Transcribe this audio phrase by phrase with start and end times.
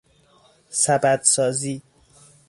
[0.69, 1.81] سبدسازی